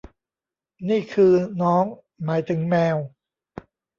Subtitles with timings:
[0.89, 1.83] นี่คือ 'น้อง'
[2.23, 2.97] หมายถึงแมว